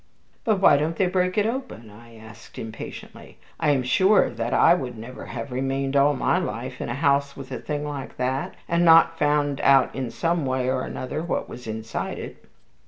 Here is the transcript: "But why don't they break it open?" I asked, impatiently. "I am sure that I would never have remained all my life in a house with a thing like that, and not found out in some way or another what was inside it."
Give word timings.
"But 0.43 0.59
why 0.59 0.77
don't 0.77 0.95
they 0.95 1.05
break 1.05 1.37
it 1.37 1.45
open?" 1.45 1.91
I 1.91 2.15
asked, 2.17 2.57
impatiently. 2.57 3.37
"I 3.59 3.69
am 3.69 3.83
sure 3.83 4.31
that 4.31 4.51
I 4.51 4.73
would 4.73 4.97
never 4.97 5.27
have 5.27 5.51
remained 5.51 5.95
all 5.95 6.15
my 6.15 6.39
life 6.39 6.81
in 6.81 6.89
a 6.89 6.95
house 6.95 7.37
with 7.37 7.51
a 7.51 7.59
thing 7.59 7.85
like 7.85 8.17
that, 8.17 8.55
and 8.67 8.83
not 8.83 9.19
found 9.19 9.61
out 9.61 9.93
in 9.93 10.09
some 10.09 10.43
way 10.43 10.67
or 10.71 10.81
another 10.81 11.21
what 11.21 11.47
was 11.47 11.67
inside 11.67 12.17
it." 12.17 12.43